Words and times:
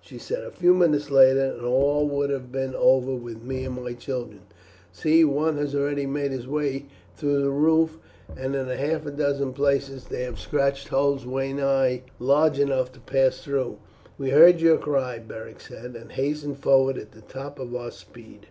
she 0.00 0.18
said. 0.18 0.44
"A 0.44 0.52
few 0.52 0.72
minutes 0.72 1.10
later 1.10 1.46
and 1.54 1.66
all 1.66 2.06
would 2.06 2.30
have 2.30 2.52
been 2.52 2.76
over 2.76 3.12
with 3.12 3.42
me 3.42 3.64
and 3.64 3.82
my 3.82 3.92
children. 3.92 4.42
See, 4.92 5.24
one 5.24 5.56
has 5.56 5.74
already 5.74 6.06
made 6.06 6.30
his 6.30 6.46
way 6.46 6.86
through 7.16 7.42
the 7.42 7.50
roof, 7.50 7.98
and 8.36 8.54
in 8.54 8.68
half 8.68 9.04
a 9.04 9.10
dozen 9.10 9.52
places 9.52 10.04
they 10.04 10.22
have 10.22 10.38
scratched 10.38 10.86
holes 10.90 11.26
well 11.26 11.52
nigh 11.52 12.04
large 12.20 12.60
enough 12.60 12.92
to 12.92 13.00
pass 13.00 13.40
through." 13.40 13.78
"We 14.16 14.30
heard 14.30 14.60
your 14.60 14.78
cry," 14.78 15.18
Beric 15.18 15.60
said, 15.60 15.96
"and 15.96 16.12
hastened 16.12 16.58
forward 16.60 16.96
at 16.96 17.10
the 17.10 17.22
top 17.22 17.58
of 17.58 17.74
our 17.74 17.90
speed." 17.90 18.46